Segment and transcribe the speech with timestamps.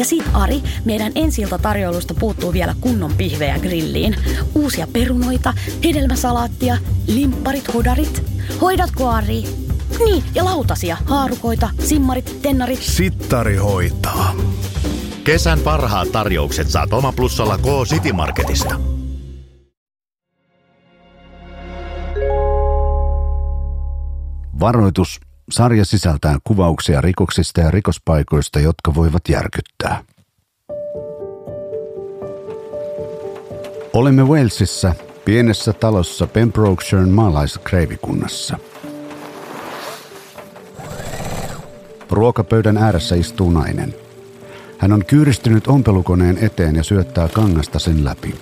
[0.00, 4.16] Ja sit Ari, meidän ensilta tarjoilusta puuttuu vielä kunnon pihvejä grilliin.
[4.54, 6.76] Uusia perunoita, hedelmäsalaattia,
[7.06, 8.22] limpparit, hodarit.
[8.60, 9.44] Hoidatko Ari?
[10.04, 12.82] Niin, ja lautasia, haarukoita, simmarit, tennarit.
[12.82, 14.34] Sittari hoitaa.
[15.24, 18.80] Kesän parhaat tarjoukset saat Oma Plussalla K-City Marketista.
[24.60, 25.20] Varoitus.
[25.50, 30.04] Sarja sisältää kuvauksia rikoksista ja rikospaikoista, jotka voivat järkyttää.
[33.92, 38.58] Olemme Walesissa, pienessä talossa Pembrokeshiren maalaiskreivikunnassa.
[42.10, 43.94] Ruokapöydän ääressä istuu nainen.
[44.78, 48.34] Hän on kyyristynyt ompelukoneen eteen ja syöttää kangasta sen läpi.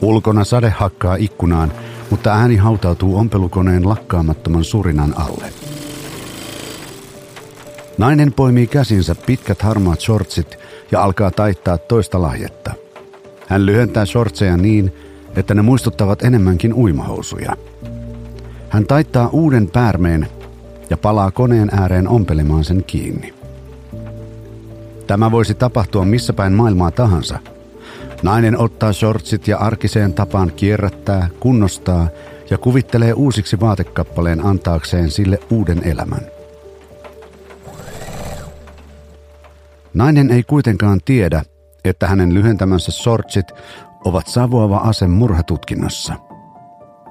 [0.00, 1.72] Ulkona sade hakkaa ikkunaan,
[2.10, 5.71] mutta ääni hautautuu ompelukoneen lakkaamattoman surinan alle.
[7.98, 10.58] Nainen poimii käsinsä pitkät harmaat shortsit
[10.92, 12.72] ja alkaa taittaa toista lahjetta.
[13.48, 14.92] Hän lyhentää shortseja niin,
[15.36, 17.56] että ne muistuttavat enemmänkin uimahousuja.
[18.68, 20.26] Hän taittaa uuden päärmeen
[20.90, 23.34] ja palaa koneen ääreen ompelemaan sen kiinni.
[25.06, 27.38] Tämä voisi tapahtua missä päin maailmaa tahansa.
[28.22, 32.08] Nainen ottaa shortsit ja arkiseen tapaan kierrättää, kunnostaa
[32.50, 36.31] ja kuvittelee uusiksi vaatekappaleen antaakseen sille uuden elämän.
[39.94, 41.42] Nainen ei kuitenkaan tiedä,
[41.84, 43.46] että hänen lyhentämänsä shortsit
[44.04, 46.14] ovat savuava ase murhatutkinnassa.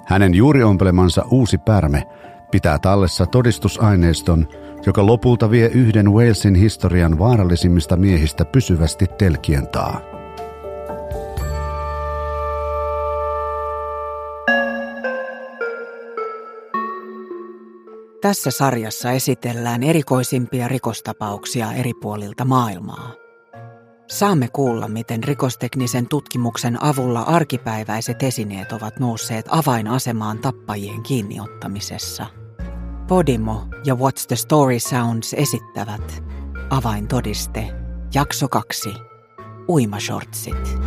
[0.06, 2.04] Hänen juuri ompelemansa uusi pärme
[2.52, 4.48] pitää tallessa todistusaineiston,
[4.86, 10.21] joka lopulta vie yhden Walesin historian vaarallisimmista miehistä pysyvästi telkien taa.
[18.22, 23.12] Tässä sarjassa esitellään erikoisimpia rikostapauksia eri puolilta maailmaa.
[24.08, 32.26] Saamme kuulla, miten rikosteknisen tutkimuksen avulla arkipäiväiset esineet ovat nousseet avainasemaan tappajien kiinniottamisessa.
[33.08, 36.24] Podimo ja What's the Story Sounds esittävät
[36.70, 37.68] Avaintodiste,
[38.14, 38.94] jakso 2,
[39.70, 40.78] Uimashortsit.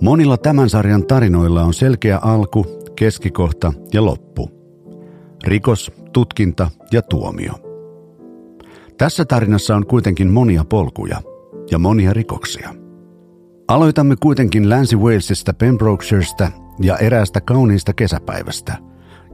[0.00, 2.66] Monilla tämän sarjan tarinoilla on selkeä alku,
[2.96, 4.50] keskikohta ja loppu.
[5.44, 7.52] Rikos, tutkinta ja tuomio.
[8.98, 11.22] Tässä tarinassa on kuitenkin monia polkuja
[11.70, 12.74] ja monia rikoksia.
[13.68, 16.50] Aloitamme kuitenkin Länsi-Walesista, Pembrokeshiresta
[16.80, 18.76] ja eräästä kauniista kesäpäivästä,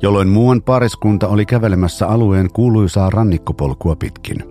[0.02, 4.44] jolloin muuan pariskunta oli kävelemässä alueen kuuluisaa rannikkopolkua pitkin.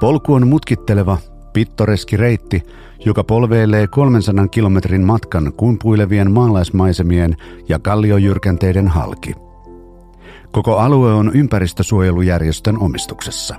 [0.00, 1.18] Polku on mutkitteleva,
[1.52, 2.62] pittoreski reitti,
[3.04, 7.36] joka polveilee 300 kilometrin matkan kumpuilevien maalaismaisemien
[7.68, 9.34] ja kalliojyrkänteiden halki.
[10.52, 13.56] Koko alue on ympäristösuojelujärjestön omistuksessa.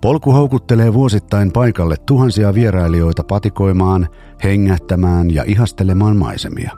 [0.00, 4.08] Polku houkuttelee vuosittain paikalle tuhansia vierailijoita patikoimaan,
[4.44, 6.70] hengähtämään ja ihastelemaan maisemia.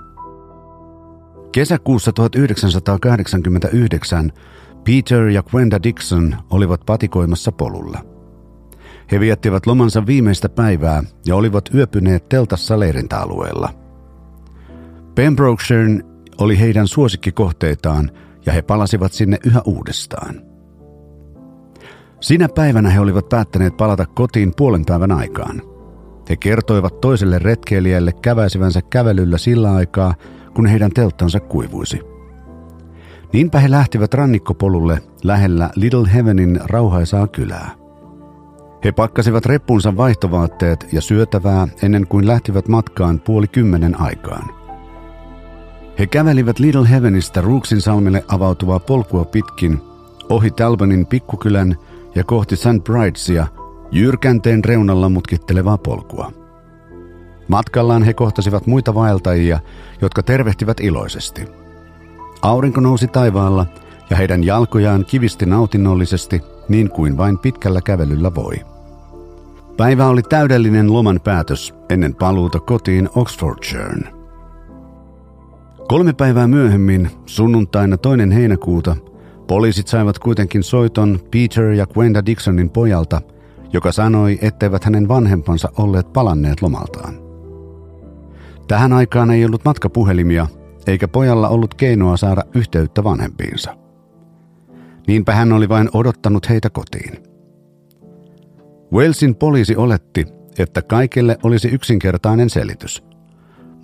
[1.52, 4.32] Kesäkuussa 1989
[4.84, 7.98] Peter ja Gwenda Dixon olivat patikoimassa polulla–
[9.12, 13.74] he viettivät lomansa viimeistä päivää ja olivat yöpyneet teltassa leirintäalueella.
[15.14, 16.00] Pembrokeshire
[16.38, 18.10] oli heidän suosikkikohteitaan
[18.46, 20.42] ja he palasivat sinne yhä uudestaan.
[22.20, 25.62] Sinä päivänä he olivat päättäneet palata kotiin puolen päivän aikaan.
[26.30, 30.14] He kertoivat toiselle retkeilijälle käväisivänsä kävelyllä sillä aikaa,
[30.54, 32.00] kun heidän telttansa kuivuisi.
[33.32, 37.85] Niinpä he lähtivät rannikkopolulle lähellä Little Heavenin rauhaisaa kylää.
[38.86, 44.50] He pakkasivat reppunsa vaihtovaatteet ja syötävää ennen kuin lähtivät matkaan puoli kymmenen aikaan.
[45.98, 49.80] He kävelivät Little Heavenistä Rooksin salmille avautuvaa polkua pitkin,
[50.28, 51.76] ohi Talbonin pikkukylän
[52.14, 52.84] ja kohti St.
[52.84, 53.46] Bridesia,
[53.92, 56.32] jyrkänteen reunalla mutkittelevaa polkua.
[57.48, 59.60] Matkallaan he kohtasivat muita vaeltajia,
[60.02, 61.44] jotka tervehtivät iloisesti.
[62.42, 63.66] Aurinko nousi taivaalla
[64.10, 68.75] ja heidän jalkojaan kivisti nautinnollisesti niin kuin vain pitkällä kävelyllä voi.
[69.76, 74.08] Päivä oli täydellinen loman päätös ennen paluuta kotiin Oxfordshireen.
[75.88, 78.96] Kolme päivää myöhemmin, sunnuntaina toinen heinäkuuta,
[79.46, 83.20] poliisit saivat kuitenkin soiton Peter ja Gwenda Dixonin pojalta,
[83.72, 87.14] joka sanoi, etteivät hänen vanhempansa olleet palanneet lomaltaan.
[88.68, 90.46] Tähän aikaan ei ollut matkapuhelimia,
[90.86, 93.76] eikä pojalla ollut keinoa saada yhteyttä vanhempiinsa.
[95.06, 97.35] Niinpä hän oli vain odottanut heitä kotiin.
[98.92, 100.26] Walesin poliisi oletti,
[100.58, 103.02] että kaikille olisi yksinkertainen selitys.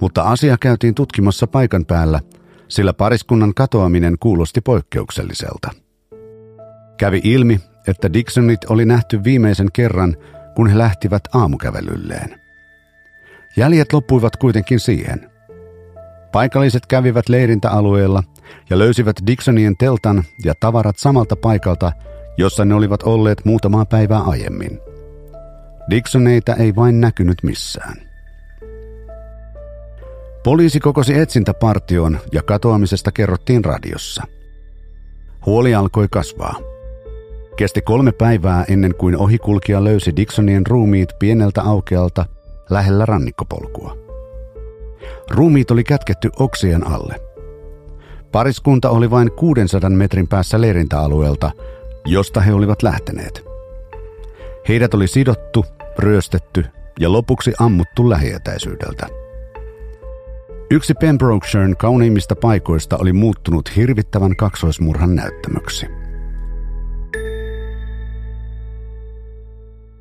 [0.00, 2.20] Mutta asia käytiin tutkimassa paikan päällä,
[2.68, 5.70] sillä pariskunnan katoaminen kuulosti poikkeukselliselta.
[6.98, 10.16] Kävi ilmi, että Dixonit oli nähty viimeisen kerran,
[10.56, 12.40] kun he lähtivät aamukävelylleen.
[13.56, 15.30] Jäljet loppuivat kuitenkin siihen.
[16.32, 18.22] Paikalliset kävivät leirintäalueella
[18.70, 21.92] ja löysivät Dixonien teltan ja tavarat samalta paikalta,
[22.38, 24.91] jossa ne olivat olleet muutamaa päivää aiemmin.
[25.90, 27.96] Dixoneita ei vain näkynyt missään.
[30.44, 34.22] Poliisi kokosi etsintäpartion ja katoamisesta kerrottiin radiossa.
[35.46, 36.54] Huoli alkoi kasvaa.
[37.56, 42.26] Kesti kolme päivää ennen kuin ohikulkija löysi Dixonien ruumiit pieneltä aukealta
[42.70, 43.96] lähellä rannikkopolkua.
[45.30, 47.20] Ruumiit oli kätketty oksien alle.
[48.32, 51.50] Pariskunta oli vain 600 metrin päässä leirintäalueelta,
[52.04, 53.51] josta he olivat lähteneet.
[54.68, 55.64] Heidät oli sidottu,
[55.98, 56.64] ryöstetty
[57.00, 59.06] ja lopuksi ammuttu lähietäisyydeltä.
[60.70, 65.86] Yksi Pembrokeshiren kauneimmista paikoista oli muuttunut hirvittävän kaksoismurhan näyttämöksi.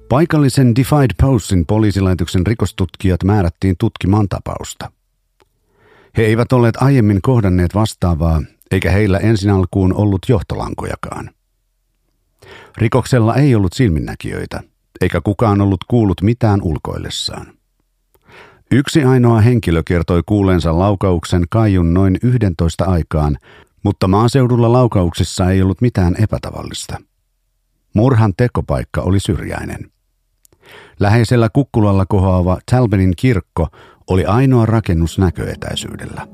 [0.10, 4.92] Paikallisen Defied Postin poliisilaitoksen rikostutkijat määrättiin tutkimaan tapausta.
[6.18, 8.42] He eivät olleet aiemmin kohdanneet vastaavaa,
[8.72, 11.30] eikä heillä ensin alkuun ollut johtolankojakaan.
[12.78, 14.64] Rikoksella ei ollut silminnäkijöitä,
[15.02, 17.54] eikä kukaan ollut kuullut mitään ulkoillessaan.
[18.72, 23.38] Yksi ainoa henkilö kertoi kuuleensa laukauksen kaijun noin 11 aikaan,
[23.84, 26.98] mutta maaseudulla laukauksissa ei ollut mitään epätavallista.
[27.94, 29.92] Murhan tekopaikka oli syrjäinen.
[31.00, 33.68] Läheisellä kukkulalla kohoava Talbenin kirkko
[34.10, 36.28] oli ainoa rakennus näköetäisyydellä.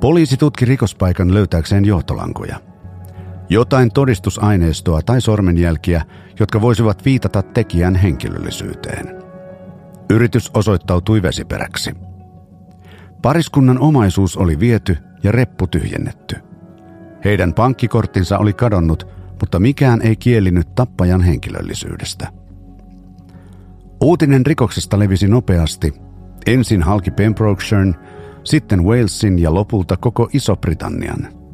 [0.00, 2.60] Poliisi tutki rikospaikan löytääkseen johtolankoja.
[3.48, 6.02] Jotain todistusaineistoa tai sormenjälkiä,
[6.40, 9.22] jotka voisivat viitata tekijän henkilöllisyyteen.
[10.10, 11.94] Yritys osoittautui vesiperäksi.
[13.22, 16.36] Pariskunnan omaisuus oli viety ja reppu tyhjennetty.
[17.24, 19.06] Heidän pankkikorttinsa oli kadonnut,
[19.40, 22.28] mutta mikään ei kielinyt tappajan henkilöllisyydestä.
[24.00, 25.94] Uutinen rikoksesta levisi nopeasti.
[26.46, 27.96] Ensin halki Pembrokeshiren,
[28.44, 31.45] sitten Walesin ja lopulta koko Iso-Britannian.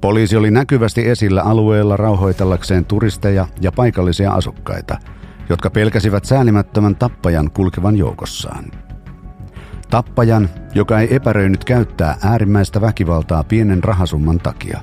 [0.00, 4.98] Poliisi oli näkyvästi esillä alueella rauhoitellakseen turisteja ja paikallisia asukkaita,
[5.48, 8.64] jotka pelkäsivät säälimättömän tappajan kulkevan joukossaan.
[9.90, 14.80] Tappajan, joka ei epäröinyt käyttää äärimmäistä väkivaltaa pienen rahasumman takia.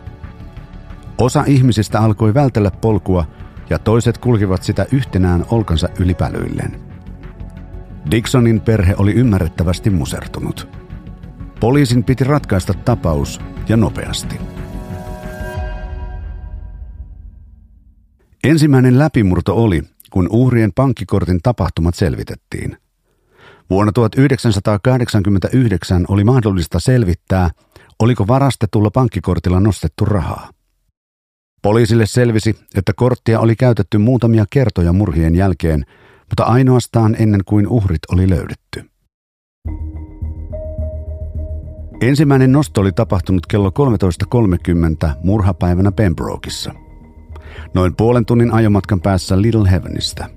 [1.17, 3.25] Osa ihmisistä alkoi vältellä polkua
[3.69, 6.79] ja toiset kulkivat sitä yhtenään olkansa ylipälyilleen.
[8.11, 10.67] Dixonin perhe oli ymmärrettävästi musertunut.
[11.59, 14.56] Poliisin piti ratkaista tapaus ja nopeasti.
[18.43, 22.77] Ensimmäinen läpimurto oli, kun uhrien pankkikortin tapahtumat selvitettiin.
[23.69, 27.49] Vuonna 1989 oli mahdollista selvittää,
[27.99, 30.49] oliko varastetulla pankkikortilla nostettu rahaa.
[31.61, 35.85] Poliisille selvisi, että korttia oli käytetty muutamia kertoja murhien jälkeen,
[36.29, 38.83] mutta ainoastaan ennen kuin uhrit oli löydetty.
[42.01, 46.86] Ensimmäinen nosto oli tapahtunut kello 13.30 murhapäivänä Pembrokeissa.
[47.73, 50.29] Noin puolen tunnin ajomatkan päässä Little Heavenistä.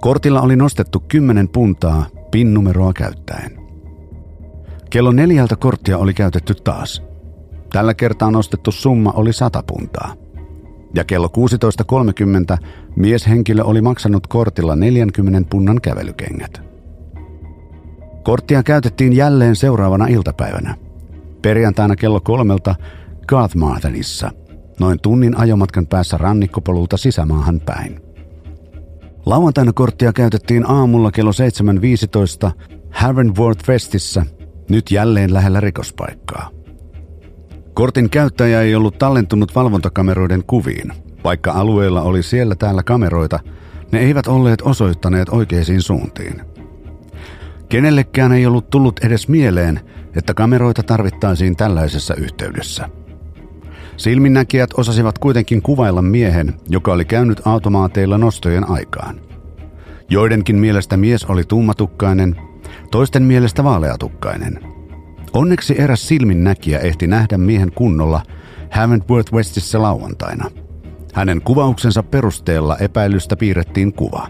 [0.00, 3.58] Kortilla oli nostettu 10 puntaa PIN-numeroa käyttäen.
[4.90, 7.02] Kello neljältä korttia oli käytetty taas–
[7.72, 10.14] Tällä kertaa nostettu summa oli 100 puntaa.
[10.94, 11.30] Ja kello
[12.56, 12.66] 16.30
[12.96, 16.62] mieshenkilö oli maksanut kortilla 40 punnan kävelykengät.
[18.22, 20.74] Korttia käytettiin jälleen seuraavana iltapäivänä.
[21.42, 22.74] Perjantaina kello kolmelta
[23.28, 24.30] Garthmarthenissa,
[24.80, 28.00] noin tunnin ajomatkan päässä rannikkopolulta sisämaahan päin.
[29.26, 31.30] Lauantaina korttia käytettiin aamulla kello
[32.46, 32.50] 7.15
[32.90, 34.26] Havenworth Festissä,
[34.70, 36.50] nyt jälleen lähellä rikospaikkaa.
[37.74, 40.92] Kortin käyttäjä ei ollut tallentunut valvontakameroiden kuviin.
[41.24, 43.40] Vaikka alueella oli siellä täällä kameroita,
[43.92, 46.42] ne eivät olleet osoittaneet oikeisiin suuntiin.
[47.68, 49.80] Kenellekään ei ollut tullut edes mieleen,
[50.16, 52.88] että kameroita tarvittaisiin tällaisessa yhteydessä.
[54.02, 59.20] Silminnäkijät osasivat kuitenkin kuvailla miehen, joka oli käynyt automaateilla nostojen aikaan.
[60.08, 62.36] Joidenkin mielestä mies oli tummatukkainen,
[62.90, 64.58] toisten mielestä vaaleatukkainen–
[65.32, 68.22] Onneksi eräs silminnäkijä ehti nähdä miehen kunnolla
[68.70, 70.50] Havenworth Westissä lauantaina.
[71.14, 74.28] Hänen kuvauksensa perusteella epäilystä piirrettiin kuva.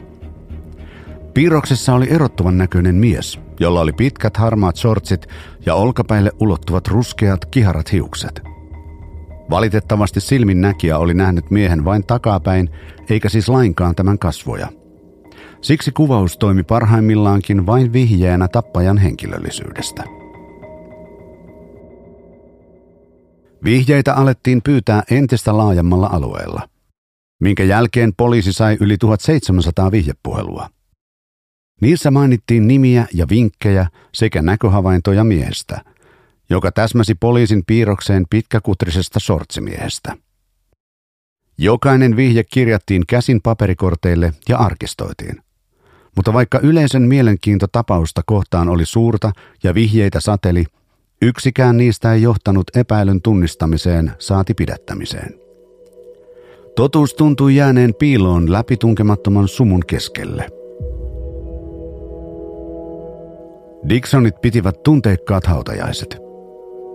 [1.34, 5.26] Piirroksessa oli erottuvan näköinen mies, jolla oli pitkät harmaat shortsit
[5.66, 8.51] ja olkapäille ulottuvat ruskeat kiharat hiukset.
[9.52, 12.70] Valitettavasti silminnäkijä oli nähnyt miehen vain takapäin,
[13.10, 14.68] eikä siis lainkaan tämän kasvoja.
[15.60, 20.04] Siksi kuvaus toimi parhaimmillaankin vain vihjeenä tappajan henkilöllisyydestä.
[23.64, 26.68] Vihjeitä alettiin pyytää entistä laajemmalla alueella,
[27.40, 30.68] minkä jälkeen poliisi sai yli 1700 vihjepuhelua.
[31.80, 35.80] Niissä mainittiin nimiä ja vinkkejä sekä näköhavaintoja miehestä,
[36.52, 40.16] joka täsmäsi poliisin piirrokseen pitkäkutrisesta sortsimiehestä.
[41.58, 45.42] Jokainen vihje kirjattiin käsin paperikorteille ja arkistoitiin.
[46.16, 49.32] Mutta vaikka yleisen mielenkiinto tapausta kohtaan oli suurta
[49.62, 50.64] ja vihjeitä sateli,
[51.22, 55.34] yksikään niistä ei johtanut epäilyn tunnistamiseen saati pidättämiseen.
[56.76, 60.46] Totuus tuntui jääneen piiloon läpitunkemattoman sumun keskelle.
[63.88, 66.21] Dixonit pitivät tunteikkaat hautajaiset.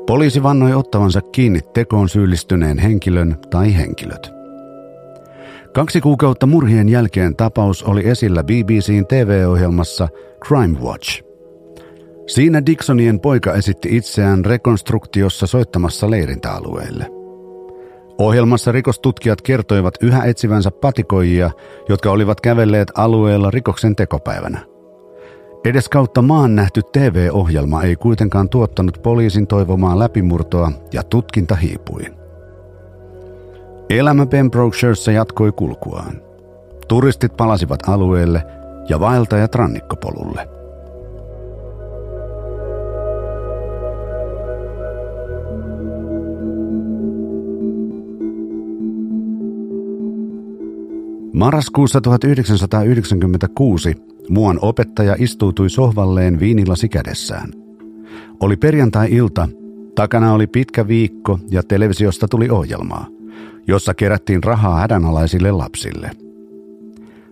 [0.08, 4.32] Poliisi vannoi ottavansa kiinni tekoon syyllistyneen henkilön tai henkilöt.
[5.74, 10.08] Kaksi kuukautta murhien jälkeen tapaus oli esillä BBCn TV-ohjelmassa
[10.48, 11.24] Crime Watch.
[12.28, 17.08] Siinä Dixonien poika esitti itseään rekonstruktiossa soittamassa leirintäalueelle.
[18.18, 21.52] Ohjelmassa rikostutkijat kertoivat yhä etsivänsä patikoijia,
[21.90, 24.77] jotka olivat kävelleet alueella rikoksen tekopäivänä.
[25.68, 32.02] Edes kautta maan nähty TV-ohjelma ei kuitenkaan tuottanut poliisin toivomaa läpimurtoa ja tutkinta hiipui.
[33.90, 36.22] Elämä Pembrokeshiressä jatkoi kulkuaan.
[36.88, 38.44] Turistit palasivat alueelle
[38.90, 40.48] ja vaeltajat rannikkopolulle.
[51.34, 53.96] Marraskuussa 1996
[54.30, 57.54] muuan opettaja istuutui sohvalleen viinilasi kädessään.
[58.40, 59.50] Oli perjantai-ilta,
[59.96, 63.18] takana oli pitkä viikko ja televisiosta tuli ohjelmaa
[63.68, 66.12] jossa kerättiin rahaa hädänalaisille lapsille.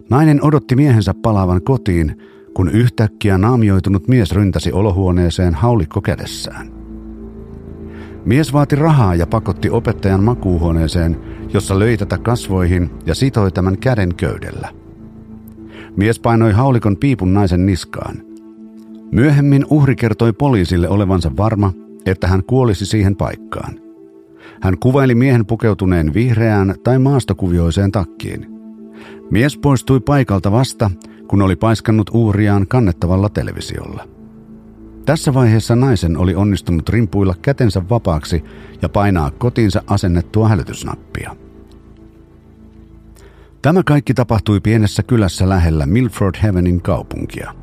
[0.10, 2.22] Nainen odotti miehensä palaavan kotiin,
[2.54, 6.72] kun yhtäkkiä naamioitunut mies ryntäsi olohuoneeseen haulikko kädessään.
[8.26, 11.18] Mies vaati rahaa ja pakotti opettajan makuuhuoneeseen,
[11.54, 14.85] jossa löi tätä kasvoihin ja sitoi tämän käden köydellä.
[15.98, 18.16] Mies painoi haulikon piipun naisen niskaan.
[19.12, 21.74] Myöhemmin uhri kertoi poliisille olevansa varma,
[22.06, 23.80] että hän kuolisi siihen paikkaan.
[24.62, 28.46] Hän kuvaili miehen pukeutuneen vihreään tai maastokuvioiseen takkiin.
[29.32, 30.92] Mies poistui paikalta vasta,
[31.28, 34.08] kun oli paiskannut uhriaan kannettavalla televisiolla.
[35.06, 38.44] Tässä vaiheessa naisen oli onnistunut rimpuilla kätensä vapaaksi
[38.82, 41.36] ja painaa kotiinsa asennettua hälytysnappia.
[43.66, 47.54] Tämä kaikki tapahtui pienessä kylässä lähellä Milford Heavenin kaupunkia–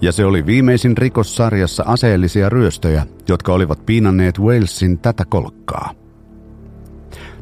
[0.00, 5.94] ja se oli viimeisin rikos sarjassa aseellisia ryöstöjä, jotka olivat piinanneet Walesin tätä kolkkaa.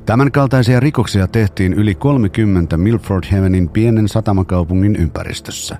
[0.07, 5.77] Tämänkaltaisia rikoksia tehtiin yli 30 Milford Havenin pienen satamakaupungin ympäristössä.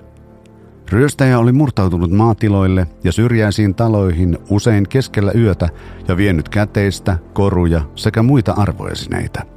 [0.91, 5.69] Ryöstäjä oli murtautunut maatiloille ja syrjäisiin taloihin usein keskellä yötä
[6.07, 9.43] ja vienyt käteistä, koruja sekä muita arvoesineitä–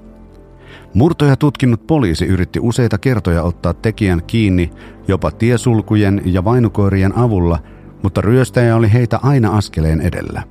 [0.95, 4.71] Murtoja tutkinut poliisi yritti useita kertoja ottaa tekijän kiinni
[5.09, 7.59] jopa tiesulkujen ja vainukoirien avulla,
[8.03, 10.43] mutta ryöstäjä oli heitä aina askeleen edellä.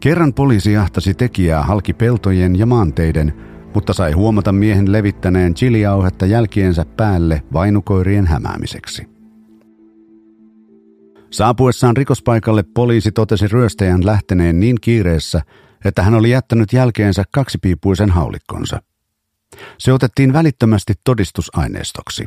[0.00, 3.32] Kerran poliisi jahtasi tekijää halki peltojen ja maanteiden,
[3.74, 9.06] mutta sai huomata miehen levittäneen chiliauhetta jälkiensä päälle vainukoirien hämäämiseksi.
[11.30, 15.42] Saapuessaan rikospaikalle poliisi totesi ryöstäjän lähteneen niin kiireessä,
[15.84, 18.80] että hän oli jättänyt jälkeensä kaksipiipuisen haulikkonsa–
[19.78, 22.24] se otettiin välittömästi todistusaineistoksi.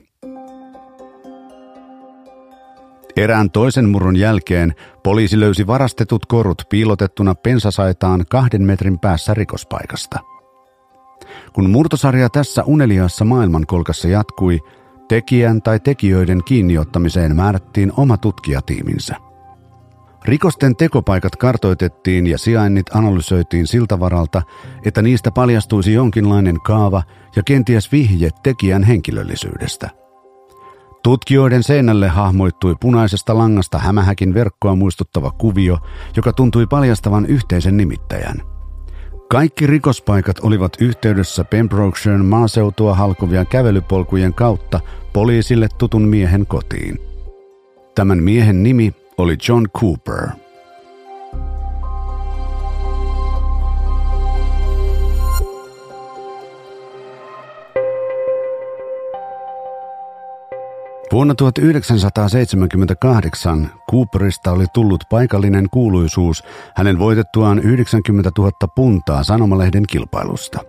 [3.17, 10.19] Erään toisen murron jälkeen poliisi löysi varastetut korut piilotettuna pensasaitaan kahden metrin päässä rikospaikasta.
[11.53, 14.59] Kun murtosarja tässä uneliaassa maailmankolkassa jatkui,
[15.07, 19.15] tekijän tai tekijöiden kiinniottamiseen määrättiin oma tutkijatiiminsä–
[20.25, 24.41] Rikosten tekopaikat kartoitettiin ja sijainnit analysoitiin siltä varalta,
[24.85, 27.03] että niistä paljastuisi jonkinlainen kaava
[27.35, 29.89] ja kenties vihje tekijän henkilöllisyydestä.
[31.03, 35.77] Tutkijoiden seinälle hahmoittui punaisesta langasta hämähäkin verkkoa muistuttava kuvio,
[36.15, 38.41] joka tuntui paljastavan yhteisen nimittäjän.
[39.29, 44.79] Kaikki rikospaikat olivat yhteydessä Pembrokeshiren maaseutua halkuvien kävelypolkujen kautta
[45.13, 46.99] poliisille tutun miehen kotiin.
[47.95, 50.29] Tämän miehen nimi oli John Cooper.
[61.11, 66.43] Vuonna 1978 Cooperista oli tullut paikallinen kuuluisuus
[66.75, 70.59] hänen voitettuaan 90 000 puntaa sanomalehden kilpailusta.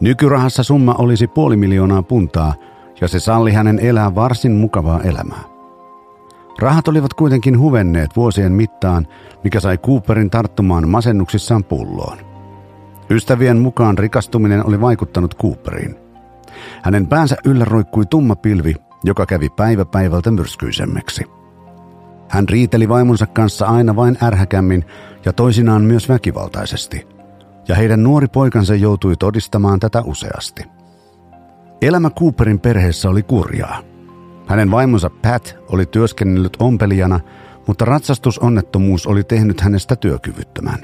[0.00, 2.54] Nykyrahassa summa olisi puoli miljoonaa puntaa–
[3.00, 5.53] ja se salli hänen elää varsin mukavaa elämää.
[6.58, 9.06] Rahat olivat kuitenkin huvenneet vuosien mittaan,
[9.44, 12.18] mikä sai Cooperin tarttumaan masennuksissaan pulloon.
[13.10, 15.96] Ystävien mukaan rikastuminen oli vaikuttanut Cooperiin.
[16.82, 21.24] Hänen päänsä yllä roikkui tumma pilvi, joka kävi päivä päivältä myrskyisemmäksi.
[22.28, 24.84] Hän riiteli vaimonsa kanssa aina vain ärhäkämmin
[25.24, 27.06] ja toisinaan myös väkivaltaisesti.
[27.68, 30.62] Ja heidän nuori poikansa joutui todistamaan tätä useasti.
[31.82, 33.93] Elämä Cooperin perheessä oli kurjaa.
[34.46, 37.20] Hänen vaimonsa Pat oli työskennellyt ompelijana,
[37.66, 40.78] mutta ratsastusonnettomuus oli tehnyt hänestä työkyvyttömän.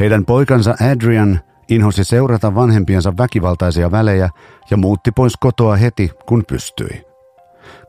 [0.00, 4.28] Heidän poikansa Adrian inhosi seurata vanhempiensa väkivaltaisia välejä
[4.70, 7.06] ja muutti pois kotoa heti, kun pystyi.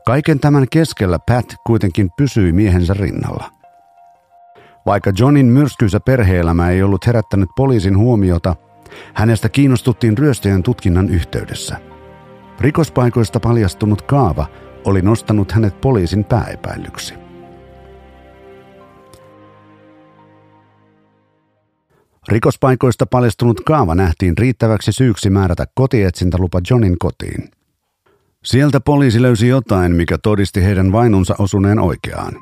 [0.06, 3.50] Kaiken tämän keskellä Pat kuitenkin pysyi miehensä rinnalla.
[4.86, 8.56] Vaikka Johnin myrskyisä perheelämä ei ollut herättänyt poliisin huomiota,
[9.14, 11.87] hänestä kiinnostuttiin ryöstöjen tutkinnan yhteydessä.
[12.60, 14.46] Rikospaikoista paljastunut kaava
[14.84, 17.14] oli nostanut hänet poliisin pääepäilyksi.
[22.28, 27.50] Rikospaikoista paljastunut kaava nähtiin riittäväksi syyksi määrätä kotietsintälupa Johnin kotiin.
[28.44, 32.32] Sieltä poliisi löysi jotain, mikä todisti heidän vainunsa osuneen oikeaan.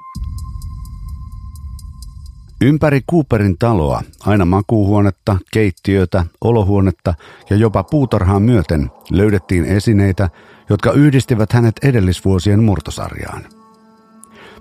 [2.60, 7.14] Ympäri Cooperin taloa, aina makuuhuonetta, keittiötä, olohuonetta
[7.50, 10.30] ja jopa puutarhaa myöten löydettiin esineitä,
[10.68, 13.42] jotka yhdistivät hänet edellisvuosien murtosarjaan.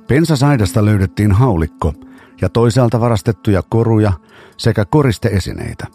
[0.07, 1.93] Pensasaidasta löydettiin haulikko
[2.41, 4.13] ja toisaalta varastettuja koruja
[4.57, 5.87] sekä koristeesineitä.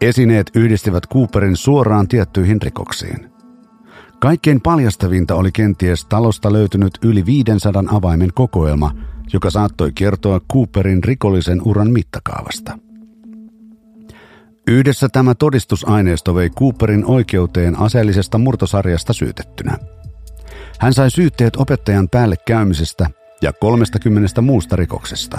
[0.00, 3.30] Esineet yhdistivät Cooperin suoraan tiettyihin rikoksiin.
[4.20, 8.94] Kaikkein paljastavinta oli kenties talosta löytynyt yli 500 avaimen kokoelma,
[9.32, 12.78] joka saattoi kertoa Cooperin rikollisen uran mittakaavasta.
[14.66, 19.78] Yhdessä tämä todistusaineisto vei Cooperin oikeuteen aseellisesta murtosarjasta syytettynä.
[20.78, 23.10] Hän sai syytteet opettajan päälle käymisestä
[23.42, 25.38] ja 30 muusta rikoksesta.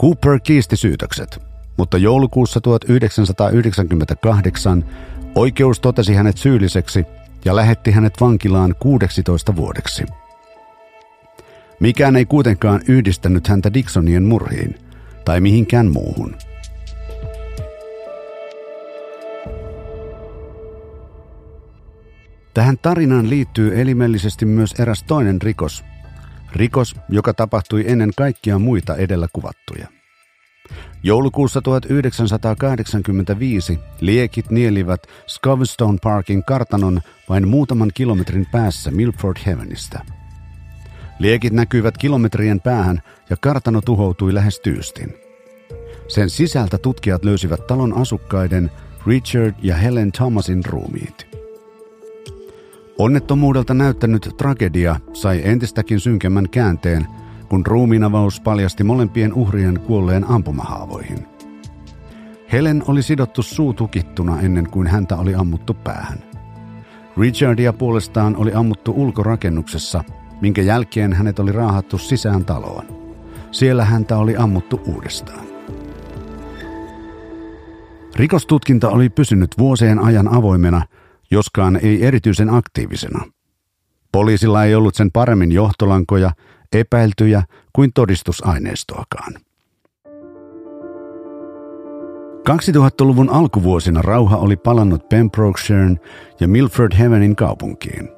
[0.00, 1.42] Cooper kiisti syytökset,
[1.76, 4.84] mutta joulukuussa 1998
[5.34, 7.04] oikeus totesi hänet syylliseksi
[7.44, 10.04] ja lähetti hänet vankilaan 16 vuodeksi.
[11.80, 14.74] Mikään ei kuitenkaan yhdistänyt häntä Dixonien murhiin
[15.24, 16.36] tai mihinkään muuhun.
[22.54, 25.84] Tähän tarinaan liittyy elimellisesti myös eräs toinen rikos.
[26.52, 29.86] Rikos, joka tapahtui ennen kaikkia muita edellä kuvattuja.
[31.02, 40.15] Joulukuussa 1985 liekit nielivät Scovestone Parkin kartanon vain muutaman kilometrin päässä Milford Heavenistä.
[41.18, 45.14] Liekit näkyivät kilometrien päähän ja kartano tuhoutui lähes tyystin.
[46.08, 48.70] Sen sisältä tutkijat löysivät talon asukkaiden
[49.06, 51.26] Richard ja Helen Thomasin ruumiit.
[52.98, 57.06] Onnettomuudelta näyttänyt tragedia sai entistäkin synkemmän käänteen–
[57.48, 61.26] kun ruumiinavaus paljasti molempien uhrien kuolleen ampumahaavoihin.
[62.52, 66.18] Helen oli sidottu suu tukittuna ennen kuin häntä oli ammuttu päähän.
[67.16, 70.04] Richardia puolestaan oli ammuttu ulkorakennuksessa,
[70.40, 72.84] minkä jälkeen hänet oli raahattu sisään taloon.
[73.52, 75.46] Siellä häntä oli ammuttu uudestaan.
[78.16, 80.82] Rikostutkinta oli pysynyt vuosien ajan avoimena,
[81.30, 83.24] joskaan ei erityisen aktiivisena.
[84.12, 86.30] Poliisilla ei ollut sen paremmin johtolankoja
[86.72, 89.34] epäiltyjä kuin todistusaineistoakaan.
[92.50, 96.00] 2000-luvun alkuvuosina rauha oli palannut Pembrokeshireen
[96.40, 98.15] ja Milford Havenin kaupunkiin.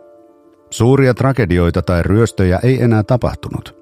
[0.71, 3.79] Suuria tragedioita tai ryöstöjä ei enää tapahtunut.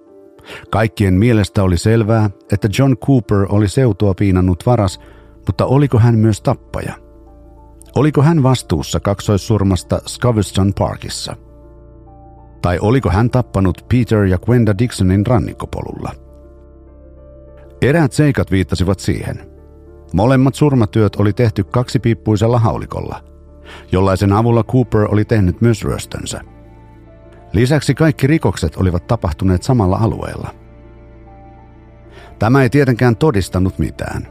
[0.70, 5.00] Kaikkien mielestä oli selvää, että John Cooper oli seutua piinannut varas,
[5.46, 6.94] mutta oliko hän myös tappaja?
[7.96, 11.36] Oliko hän vastuussa kaksoissurmasta Scoverston Parkissa–
[12.66, 16.12] tai oliko hän tappanut Peter ja Gwenda Dixonin rannikkopolulla?
[17.82, 19.50] Eräät seikat viittasivat siihen.
[20.12, 23.24] Molemmat surmatyöt oli tehty kaksipiippuisella haulikolla,
[23.92, 26.40] jollaisen avulla Cooper oli tehnyt myös ryöstönsä.
[27.52, 30.54] Lisäksi kaikki rikokset olivat tapahtuneet samalla alueella.
[32.38, 34.28] Tämä ei tietenkään todistanut mitään.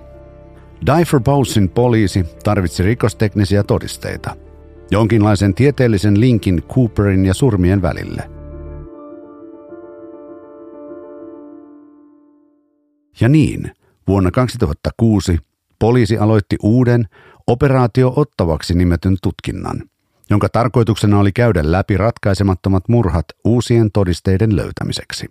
[0.86, 4.36] Difer Bowsin poliisi tarvitsi rikosteknisiä todisteita–
[4.92, 8.30] jonkinlaisen tieteellisen linkin Cooperin ja surmien välille.
[13.20, 13.72] Ja niin,
[14.08, 15.38] vuonna 2006
[15.80, 17.06] poliisi aloitti uuden
[17.48, 19.84] operaatio ottavaksi nimetyn tutkinnan,
[20.30, 25.26] jonka tarkoituksena oli käydä läpi ratkaisemattomat murhat uusien todisteiden löytämiseksi.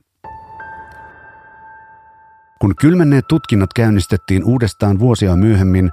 [2.61, 5.91] Kun kylmenneet tutkinnat käynnistettiin uudestaan vuosia myöhemmin,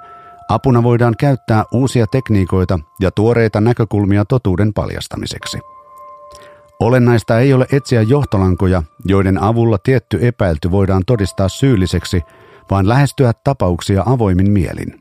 [0.49, 5.59] Apuna voidaan käyttää uusia tekniikoita ja tuoreita näkökulmia totuuden paljastamiseksi.
[6.79, 12.21] Olennaista ei ole etsiä johtolankoja, joiden avulla tietty epäilty voidaan todistaa syylliseksi,
[12.71, 15.00] vaan lähestyä tapauksia avoimin mielin.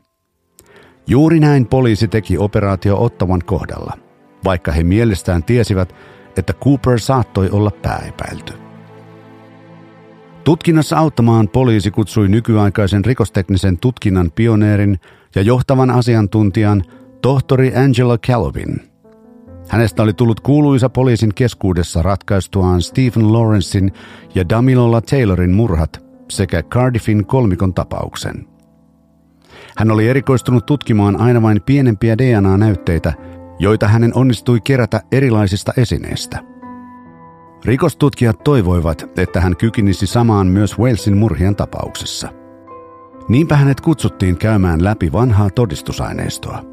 [1.11, 3.97] Juuri näin poliisi teki operaatio Ottavan kohdalla,
[4.43, 5.95] vaikka he mielestään tiesivät,
[6.37, 8.53] että Cooper saattoi olla pääepäilty.
[10.43, 14.99] Tutkinnassa auttamaan poliisi kutsui nykyaikaisen rikosteknisen tutkinnan pioneerin
[15.35, 16.83] ja johtavan asiantuntijan
[17.21, 18.81] tohtori Angela Calvin–
[19.69, 23.91] Hänestä oli tullut kuuluisa poliisin keskuudessa ratkaistuaan Stephen Lawrencein
[24.35, 28.50] ja Damilola Taylorin murhat sekä Cardiffin kolmikon tapauksen.
[29.77, 33.13] Hän oli erikoistunut tutkimaan aina vain pienempiä DNA-näytteitä,
[33.59, 36.39] joita hänen onnistui kerätä erilaisista esineistä.
[37.65, 42.29] Rikostutkijat toivoivat, että hän kykinisi samaan myös Walesin murhien tapauksessa.
[43.27, 46.63] Niinpä hänet kutsuttiin käymään läpi vanhaa todistusaineistoa.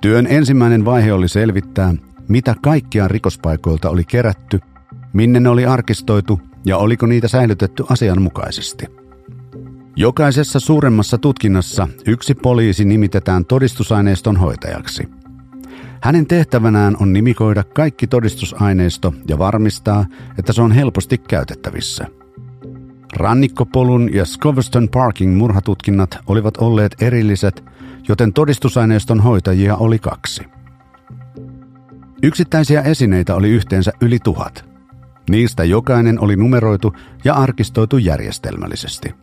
[0.00, 1.94] Työn ensimmäinen vaihe oli selvittää,
[2.28, 4.60] mitä kaikkia rikospaikoilta oli kerätty,
[5.12, 8.86] minne ne oli arkistoitu ja oliko niitä säilytetty asianmukaisesti.
[9.96, 15.08] Jokaisessa suuremmassa tutkinnassa yksi poliisi nimitetään todistusaineiston hoitajaksi.
[16.02, 20.06] Hänen tehtävänään on nimikoida kaikki todistusaineisto ja varmistaa,
[20.38, 22.06] että se on helposti käytettävissä.
[23.16, 27.64] Rannikkopolun ja Scoverston Parking murhatutkinnat olivat olleet erilliset–
[28.08, 30.44] joten todistusaineiston hoitajia oli kaksi.
[32.22, 34.75] Yksittäisiä esineitä oli yhteensä yli tuhat.
[35.30, 39.14] Niistä jokainen oli numeroitu ja arkistoitu järjestelmällisesti.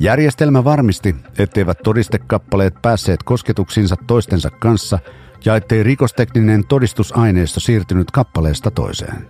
[0.00, 4.98] Järjestelmä varmisti, etteivät todistekappaleet päässeet kosketuksiinsa toistensa kanssa
[5.44, 9.28] ja ettei rikostekninen todistusaineisto siirtynyt kappaleesta toiseen.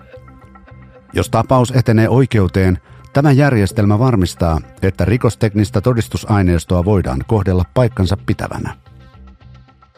[1.12, 2.78] Jos tapaus etenee oikeuteen,
[3.12, 8.76] Tämä järjestelmä varmistaa, että rikosteknistä todistusaineistoa voidaan kohdella paikkansa pitävänä.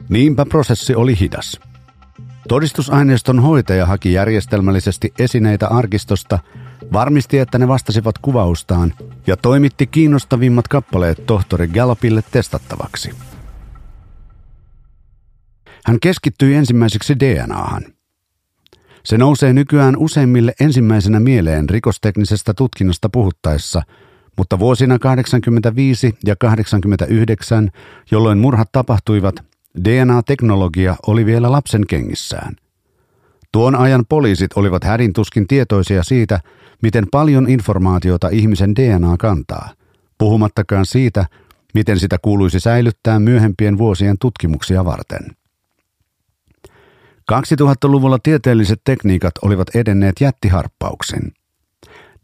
[0.08, 1.60] Niinpä prosessi oli hidas.
[2.50, 6.38] Todistusaineiston hoitaja haki järjestelmällisesti esineitä arkistosta,
[6.92, 8.94] varmisti, että ne vastasivat kuvaustaan
[9.26, 13.10] ja toimitti kiinnostavimmat kappaleet tohtori Gallopille testattavaksi.
[15.84, 17.84] Hän keskittyi ensimmäiseksi DNAhan–
[19.04, 23.82] se nousee nykyään useimmille ensimmäisenä mieleen rikosteknisestä tutkinnasta puhuttaessa,
[24.36, 27.70] mutta vuosina 85 ja 89,
[28.10, 29.49] jolloin murhat tapahtuivat,
[29.84, 32.56] DNA-teknologia oli vielä lapsen kengissään.
[33.52, 36.40] Tuon ajan poliisit olivat hädintuskin tietoisia siitä,
[36.82, 39.70] miten paljon informaatiota ihmisen DNA kantaa,
[40.18, 41.26] puhumattakaan siitä,
[41.74, 45.20] miten sitä kuuluisi säilyttää myöhempien vuosien tutkimuksia varten.
[47.32, 51.32] 2000-luvulla tieteelliset tekniikat olivat edenneet jättiharppauksin.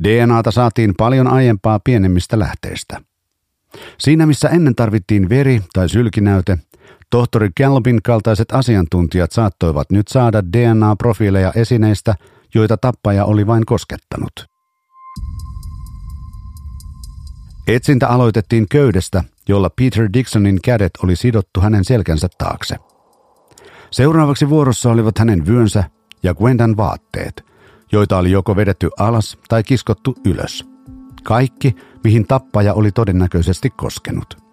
[0.05, 3.01] DNAta saatiin paljon aiempaa pienemmistä lähteistä.
[3.99, 6.59] Siinä missä ennen tarvittiin veri- tai sylkinäyte,
[7.11, 12.15] tohtori Galbin kaltaiset asiantuntijat saattoivat nyt saada DNA-profiileja esineistä,
[12.55, 14.33] joita tappaja oli vain koskettanut.
[17.69, 22.77] Etsintä aloitettiin köydestä, jolla Peter Dixonin kädet oli sidottu hänen selkänsä taakse.
[23.91, 25.85] Seuraavaksi vuorossa olivat hänen vyönsä
[26.23, 27.45] ja Gwendan vaatteet,
[27.93, 30.65] joita oli joko vedetty alas tai kiskottu ylös.
[31.25, 34.46] Kaikki, mihin tappaja oli todennäköisesti koskenut.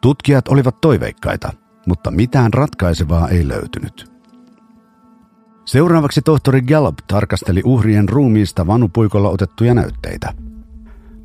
[0.00, 1.52] Tutkijat olivat toiveikkaita,
[1.86, 4.12] mutta mitään ratkaisevaa ei löytynyt.
[5.64, 6.60] Seuraavaksi tohtori
[7.06, 10.32] tarkasteli uhrien ruumiista vanupuikolla otettuja näytteitä.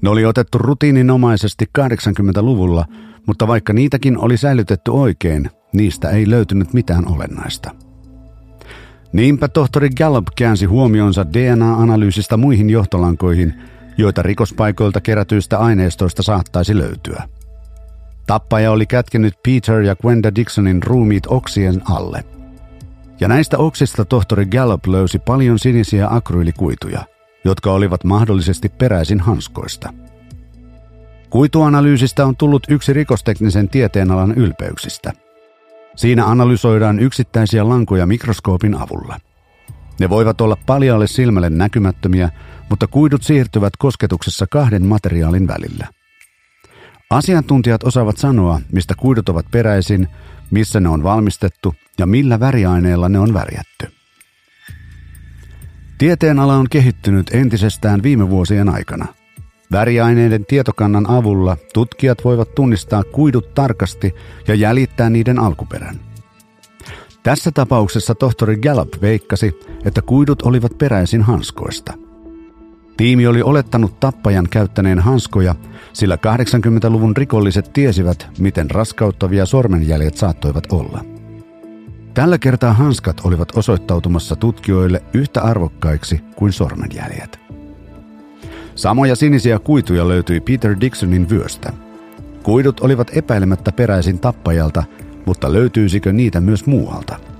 [0.01, 2.85] Ne oli otettu rutiininomaisesti 80-luvulla,
[3.27, 7.71] mutta vaikka niitäkin oli säilytetty oikein, Niistä ei löytynyt mitään olennaista.
[9.13, 13.53] Niinpä tohtori Gallup käänsi huomionsa DNA-analyysistä muihin johtolankoihin,
[13.97, 17.23] joita rikospaikoilta kerätyistä aineistoista saattaisi löytyä.
[18.27, 22.23] Tappaja oli kätkenyt Peter ja Gwenda Dixonin ruumiit oksien alle.
[23.19, 27.03] Ja näistä oksista tohtori Gallup löysi paljon sinisiä akryylikuituja,
[27.45, 29.93] jotka olivat mahdollisesti peräisin hanskoista.
[31.29, 35.13] Kuituanalyysistä on tullut yksi rikosteknisen tieteenalan ylpeyksistä–
[35.95, 39.19] Siinä analysoidaan yksittäisiä lankoja mikroskoopin avulla.
[39.99, 42.29] Ne voivat olla paljalle silmälle näkymättömiä,
[42.69, 45.87] mutta kuidut siirtyvät kosketuksessa kahden materiaalin välillä.
[47.13, 50.07] Asiantuntijat osaavat sanoa, mistä kuidut ovat peräisin,
[50.51, 53.87] missä ne on valmistettu ja millä väriaineella ne on värjätty.
[55.97, 59.05] Tieteenala on kehittynyt entisestään viime vuosien aikana–
[59.73, 64.15] Väriaineiden tietokannan avulla tutkijat voivat tunnistaa kuidut tarkasti
[64.47, 65.99] ja jäljittää niiden alkuperän.
[67.23, 71.93] Tässä tapauksessa tohtori Gallup veikkasi, että kuidut olivat peräisin hanskoista.
[72.97, 75.55] Tiimi oli olettanut tappajan käyttäneen hanskoja,
[75.93, 81.05] sillä 80-luvun rikolliset tiesivät, miten raskauttavia sormenjäljet saattoivat olla.
[82.13, 87.39] Tällä kertaa hanskat olivat osoittautumassa tutkijoille yhtä arvokkaiksi kuin sormenjäljet.
[88.75, 91.73] Samoja sinisiä kuituja löytyi Peter Dixonin vyöstä.
[92.43, 94.83] Kuidut olivat epäilemättä peräisin tappajalta,
[95.25, 97.32] mutta löytyisikö niitä myös muualta?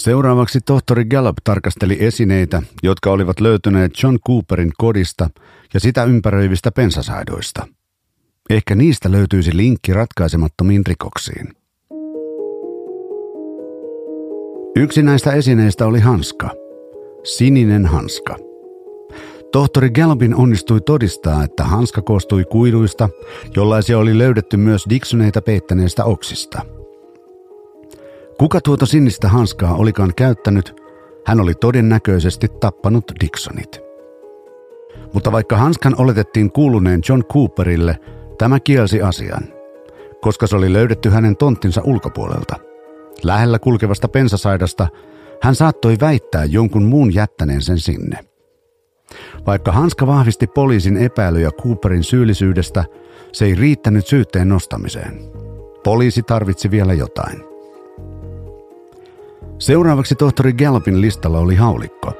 [0.00, 5.30] Seuraavaksi tohtori Gallup tarkasteli esineitä, jotka olivat löytyneet John Cooperin kodista
[5.74, 7.66] ja sitä ympäröivistä pensasaidoista.
[8.50, 11.48] Ehkä niistä löytyisi linkki ratkaisemattomiin rikoksiin.
[14.76, 16.50] Yksi näistä esineistä oli hanska.
[17.24, 18.36] Sininen hanska.
[19.52, 23.08] Tohtori Gallupin onnistui todistaa, että hanska koostui kuiduista,
[23.56, 26.62] jollaisia oli löydetty myös Dixoneita peittäneistä oksista–
[28.40, 30.74] Kuka tuota sinistä hanskaa olikaan käyttänyt,
[31.26, 33.80] hän oli todennäköisesti tappanut Dixonit.
[35.14, 37.98] Mutta vaikka hanskan oletettiin kuuluneen John Cooperille,
[38.38, 39.42] tämä kielsi asian,
[40.20, 42.56] koska se oli löydetty hänen tonttinsa ulkopuolelta.
[43.24, 44.88] Lähellä kulkevasta pensasaidasta
[45.42, 48.18] hän saattoi väittää jonkun muun jättäneen sen sinne.
[49.46, 52.84] Vaikka Hanska vahvisti poliisin epäilyjä Cooperin syyllisyydestä,
[53.32, 55.20] se ei riittänyt syytteen nostamiseen.
[55.84, 57.49] Poliisi tarvitsi vielä jotain.
[59.60, 62.12] Seuraavaksi tohtori Gallupin listalla oli haulikko,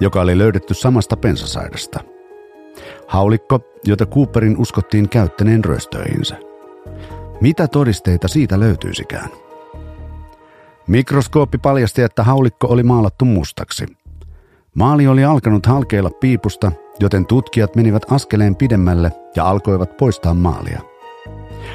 [0.00, 2.00] joka oli löydetty samasta pensasaidasta.
[3.06, 6.36] Haulikko, jota Cooperin uskottiin käyttäneen röstöihinsä.
[7.40, 9.28] Mitä todisteita siitä löytyisikään?
[10.86, 13.86] Mikroskooppi paljasti, että haulikko oli maalattu mustaksi.
[14.74, 20.80] Maali oli alkanut halkeilla piipusta, joten tutkijat menivät askeleen pidemmälle ja alkoivat poistaa maalia.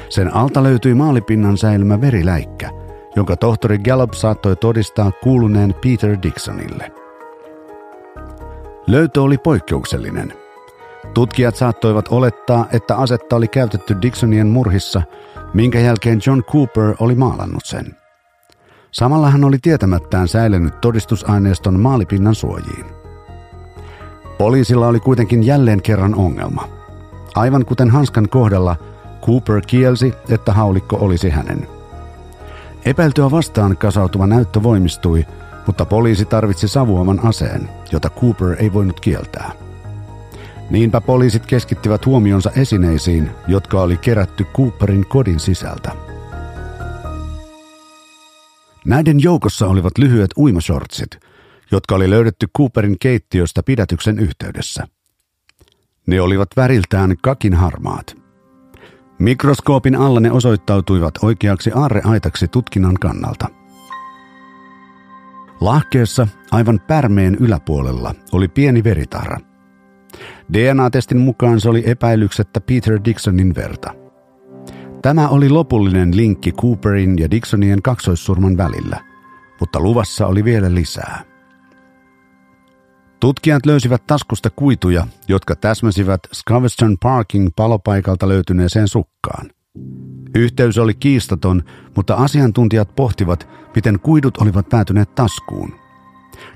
[0.08, 2.70] Sen alta löytyi maalipinnan säilymä veriläikkä–
[3.16, 6.92] jonka tohtori Gallup saattoi todistaa kuuluneen Peter Dixonille.
[8.86, 10.32] Löytö oli poikkeuksellinen.
[11.14, 15.02] Tutkijat saattoivat olettaa, että asetta oli käytetty Dixonien murhissa,
[15.54, 17.96] minkä jälkeen John Cooper oli maalannut sen.
[18.90, 22.84] Samalla hän oli tietämättään säilynyt todistusaineiston maalipinnan suojiin.
[24.38, 26.68] Poliisilla oli kuitenkin jälleen kerran ongelma.
[27.34, 28.76] Aivan kuten Hanskan kohdalla,
[29.26, 31.81] Cooper kielsi, että haulikko olisi hänen.
[32.84, 35.26] Epäiltyä vastaan kasautuva näyttö voimistui,
[35.66, 39.52] mutta poliisi tarvitsi savuaman aseen, jota Cooper ei voinut kieltää.
[40.70, 45.92] Niinpä poliisit keskittivät huomionsa esineisiin, jotka oli kerätty Cooperin kodin sisältä.
[48.84, 51.20] Näiden joukossa olivat lyhyet uimashortsit,
[51.70, 54.86] jotka oli löydetty Cooperin keittiöstä pidätyksen yhteydessä.
[56.06, 58.16] Ne olivat väriltään kakin harmaat–
[59.22, 63.46] Mikroskoopin alla ne osoittautuivat oikeaksi aarreaitaksi tutkinnan kannalta.
[65.60, 69.38] Lahkeessa aivan pärmeen yläpuolella oli pieni veritahra.
[70.52, 73.94] DNA-testin mukaan se oli epäilyksettä Peter Dixonin verta.
[75.02, 79.00] Tämä oli lopullinen linkki Cooperin ja Dixonien kaksoissurman välillä,
[79.60, 81.31] mutta luvassa oli vielä lisää.
[83.22, 89.50] Tutkijat löysivät taskusta kuituja, jotka täsmäsivät Scaveston Parking palopaikalta löytyneeseen sukkaan.
[90.34, 91.62] Yhteys oli kiistaton,
[91.96, 95.74] mutta asiantuntijat pohtivat, miten kuidut olivat päätyneet taskuun.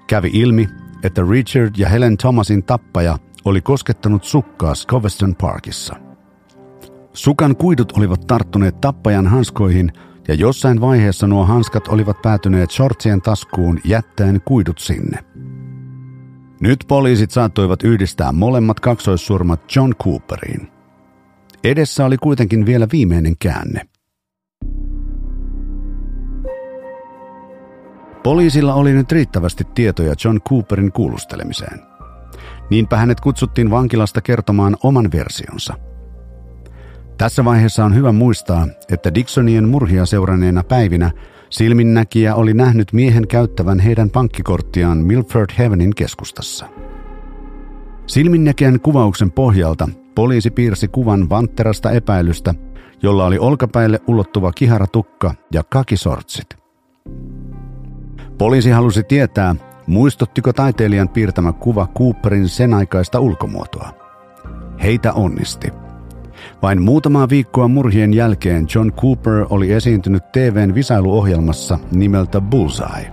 [0.06, 0.68] Kävi ilmi,
[1.02, 5.96] että Richard ja Helen Thomasin tappaja oli koskettanut sukkaa Scaveston Parkissa.
[7.12, 9.92] Sukan kuidut olivat tarttuneet tappajan hanskoihin
[10.28, 15.24] ja jossain vaiheessa nuo hanskat olivat päätyneet shortsien taskuun jättäen kuidut sinne.
[16.60, 20.68] Nyt poliisit saattoivat yhdistää molemmat kaksoissurmat John Cooperiin.
[21.64, 23.80] Edessä oli kuitenkin vielä viimeinen käänne.
[28.22, 31.80] Poliisilla oli nyt riittävästi tietoja John Cooperin kuulustelemiseen.
[32.70, 35.74] Niinpä hänet kutsuttiin vankilasta kertomaan oman versionsa.
[37.18, 41.10] Tässä vaiheessa on hyvä muistaa, että Dixonien murhia seuranneena päivinä–
[41.50, 46.66] Silminnäkijä oli nähnyt miehen käyttävän heidän pankkikorttiaan Milford Heavenin keskustassa.
[48.06, 52.54] Silminnäkijän kuvauksen pohjalta poliisi piirsi kuvan vantterasta epäilystä,
[53.02, 56.46] jolla oli olkapäille ulottuva kiharatukka ja kakisortsit.
[58.38, 59.54] Poliisi halusi tietää,
[59.86, 63.90] muistuttiko taiteilijan piirtämä kuva Cooperin sen aikaista ulkomuotoa.
[64.82, 65.85] Heitä onnisti.
[66.62, 73.12] Vain muutamaa viikkoa murhien jälkeen John Cooper oli esiintynyt TVn visailuohjelmassa nimeltä Bullseye.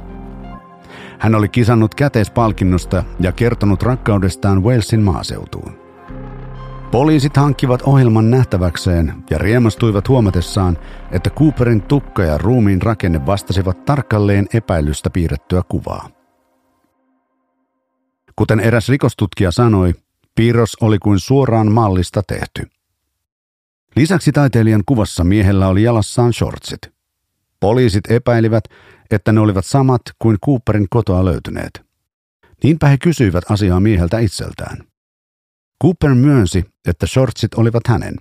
[1.19, 5.83] Hän oli kisannut käteispalkinnosta ja kertonut rakkaudestaan Walesin maaseutuun.
[6.91, 10.77] Poliisit hankkivat ohjelman nähtäväkseen ja riemastuivat huomatessaan,
[11.11, 16.09] että Cooperin tukka ja ruumiin rakenne vastasivat tarkalleen epäilystä piirrettyä kuvaa.
[18.35, 19.93] Kuten eräs rikostutkija sanoi,
[20.35, 22.67] piirros oli kuin suoraan mallista tehty.
[23.95, 26.79] Lisäksi taiteilijan kuvassa miehellä oli jalassaan shortsit.
[27.59, 28.63] Poliisit epäilivät,
[29.11, 31.81] että ne olivat samat kuin Cooperin kotoa löytyneet.
[32.63, 34.77] Niinpä he kysyivät asiaa mieheltä itseltään.
[35.83, 38.15] Cooper myönsi, että shortsit olivat hänen.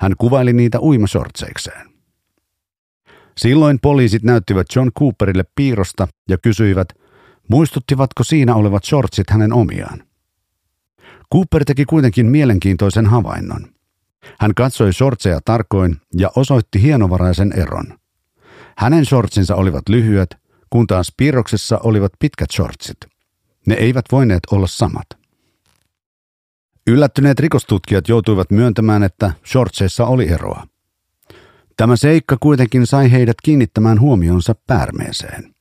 [0.00, 1.90] Hän kuvaili niitä uimashortseikseen.
[3.38, 6.88] Silloin poliisit näyttivät John Cooperille piirrosta ja kysyivät,
[7.48, 10.02] muistuttivatko siinä olevat shortsit hänen omiaan.
[11.32, 13.73] Cooper teki kuitenkin mielenkiintoisen havainnon.
[14.40, 17.98] Hän katsoi shortseja tarkoin ja osoitti hienovaraisen eron.
[18.76, 20.36] Hänen shortsinsa olivat lyhyet,
[20.70, 22.96] kun taas piirroksessa olivat pitkät shortsit.
[23.66, 25.06] Ne eivät voineet olla samat.
[26.86, 30.66] Yllättyneet rikostutkijat joutuivat myöntämään, että shortseissa oli eroa.
[31.76, 35.54] Tämä seikka kuitenkin sai heidät kiinnittämään huomionsa päärmeeseen.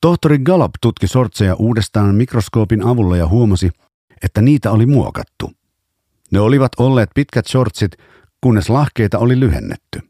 [0.00, 3.70] Tohtori Gallup tutki sortseja uudestaan mikroskoopin avulla ja huomasi,
[4.22, 5.57] että niitä oli muokattu.
[6.30, 7.92] Ne olivat olleet pitkät shortsit,
[8.40, 10.00] kunnes lahkeita oli lyhennetty.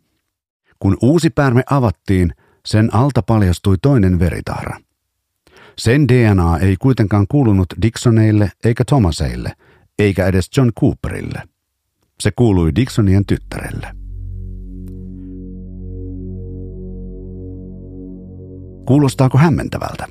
[0.78, 2.32] Kun uusi päärme avattiin,
[2.66, 4.80] sen alta paljastui toinen veritahra.
[5.78, 9.52] Sen DNA ei kuitenkaan kuulunut Dixoneille eikä Thomaseille,
[9.98, 11.42] eikä edes John Cooperille.
[12.20, 13.86] Se kuului Dixonien tyttärelle.
[18.86, 20.06] Kuulostaako hämmentävältä?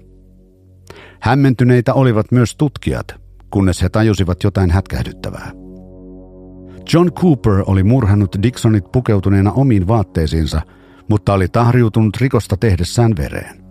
[1.22, 3.16] Hämmentyneitä olivat myös tutkijat,
[3.50, 5.67] kunnes he tajusivat jotain hätkähdyttävää.
[6.94, 10.62] John Cooper oli murhannut Dixonit pukeutuneena omiin vaatteisiinsa,
[11.10, 13.64] mutta oli tahriutunut rikosta tehdessään vereen.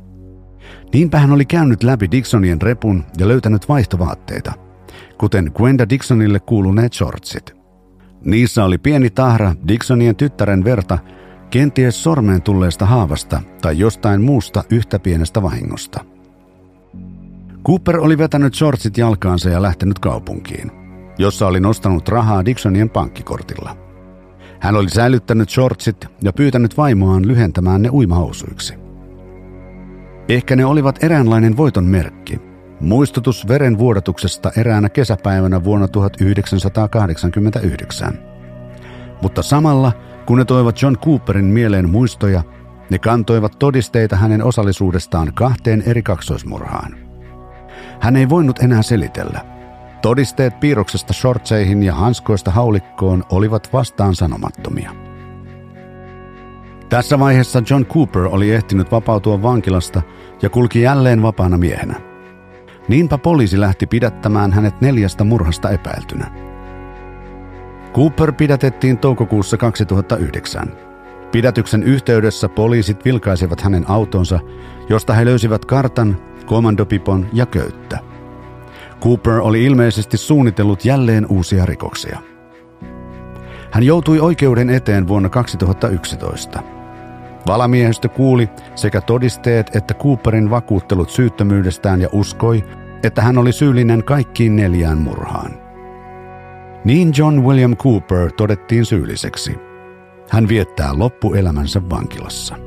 [0.94, 4.52] Niinpä hän oli käynyt läpi Dixonien repun ja löytänyt vaihtovaatteita,
[5.18, 7.57] kuten Gwenda Dixonille kuuluneet shortsit.
[8.24, 10.98] Niissä oli pieni tahra Dixonien tyttären verta,
[11.50, 16.05] kenties sormeen tulleesta haavasta tai jostain muusta yhtä pienestä vahingosta.
[17.66, 20.86] Cooper oli vetänyt shortsit jalkaansa ja lähtenyt kaupunkiin,
[21.18, 23.76] jossa oli nostanut rahaa Dixonien pankkikortilla.
[24.61, 28.74] Hän oli säilyttänyt shortsit ja pyytänyt vaimoaan lyhentämään ne uimahousuiksi.
[30.29, 32.40] Ehkä ne olivat eräänlainen voiton merkki,
[32.81, 38.18] muistutus verenvuodatuksesta eräänä kesäpäivänä vuonna 1989.
[39.22, 39.92] Mutta samalla,
[40.26, 42.42] kun ne toivat John Cooperin mieleen muistoja,
[42.90, 46.96] ne kantoivat todisteita hänen osallisuudestaan kahteen eri kaksoismurhaan.
[48.00, 49.56] Hän ei voinut enää selitellä.
[50.07, 54.90] Todisteet piirroksesta shortseihin ja hanskoista haulikkoon olivat vastaan sanomattomia.
[56.88, 60.03] Tässä vaiheessa John Cooper oli ehtinyt vapautua vankilasta
[60.42, 61.95] ja kulki jälleen vapaana miehenä.
[62.88, 66.31] Niinpä poliisi lähti pidättämään hänet neljästä murhasta epäiltynä.
[67.95, 70.73] Cooper pidätettiin toukokuussa 2009.
[71.33, 74.40] Pidätyksen yhteydessä poliisit vilkaisivat hänen autonsa,
[74.88, 76.16] josta he löysivät kartan,
[76.47, 78.15] komandopipon ja köyttä.
[79.01, 82.19] Cooper oli ilmeisesti suunnitellut jälleen uusia rikoksia.
[83.71, 86.63] Hän joutui oikeuden eteen vuonna 2011.
[87.47, 92.65] Valamiehistö kuuli sekä todisteet että Cooperin vakuuttelut syyttömyydestään ja uskoi,
[93.03, 95.67] että hän oli syyllinen kaikkiin neljään murhaan.
[96.85, 99.57] Niin John William Cooper todettiin syylliseksi.
[100.31, 102.65] Hän viettää loppuelämänsä vankilassa.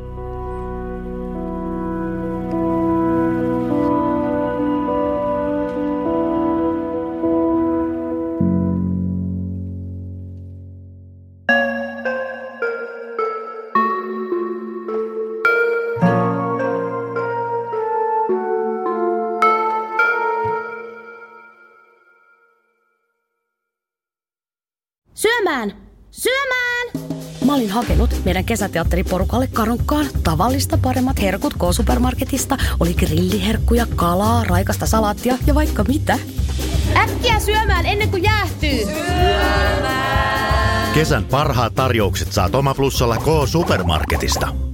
[28.26, 32.58] Meidän kesäteatteriporukalle karukkaan tavallista paremmat herkut K-supermarketista.
[32.80, 36.20] Oli grilliherkkuja, kalaa, raikasta salaattia ja vaikka mitä.
[36.96, 38.80] Äkkiä syömään ennen kuin jäähtyy!
[40.94, 44.69] Kesän parhaat tarjoukset saat Oma Plussalla K-supermarketista.